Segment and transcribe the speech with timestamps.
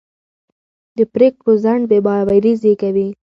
[0.97, 3.07] د پرېکړو ځنډ بې باوري زېږوي